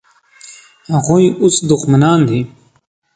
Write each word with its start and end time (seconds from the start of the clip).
هغوی 0.93 1.25
اوس 1.41 1.55
دښمنان 1.69 2.19
دي. 2.29 2.41